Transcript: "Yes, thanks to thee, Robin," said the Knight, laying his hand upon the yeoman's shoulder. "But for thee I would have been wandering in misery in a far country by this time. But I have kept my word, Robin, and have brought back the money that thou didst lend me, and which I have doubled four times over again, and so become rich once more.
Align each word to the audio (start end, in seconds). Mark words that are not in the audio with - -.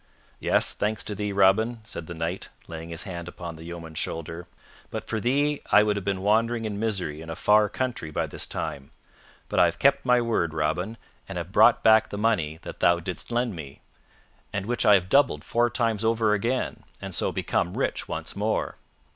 "Yes, 0.39 0.73
thanks 0.73 1.03
to 1.03 1.13
thee, 1.13 1.31
Robin," 1.31 1.79
said 1.83 2.07
the 2.07 2.15
Knight, 2.15 2.49
laying 2.67 2.89
his 2.89 3.03
hand 3.03 3.27
upon 3.27 3.55
the 3.55 3.65
yeoman's 3.65 3.99
shoulder. 3.99 4.47
"But 4.89 5.05
for 5.07 5.19
thee 5.21 5.61
I 5.71 5.83
would 5.83 5.95
have 5.95 6.03
been 6.03 6.23
wandering 6.23 6.65
in 6.65 6.79
misery 6.79 7.21
in 7.21 7.29
a 7.29 7.35
far 7.35 7.69
country 7.69 8.09
by 8.09 8.25
this 8.25 8.47
time. 8.47 8.89
But 9.47 9.59
I 9.59 9.65
have 9.65 9.77
kept 9.77 10.03
my 10.03 10.19
word, 10.19 10.55
Robin, 10.55 10.97
and 11.29 11.37
have 11.37 11.51
brought 11.51 11.83
back 11.83 12.09
the 12.09 12.17
money 12.17 12.57
that 12.63 12.79
thou 12.79 12.99
didst 12.99 13.31
lend 13.31 13.55
me, 13.55 13.81
and 14.51 14.65
which 14.65 14.87
I 14.87 14.95
have 14.95 15.07
doubled 15.07 15.43
four 15.43 15.69
times 15.69 16.03
over 16.03 16.33
again, 16.33 16.81
and 16.99 17.13
so 17.13 17.31
become 17.31 17.77
rich 17.77 18.07
once 18.07 18.35
more. 18.35 18.77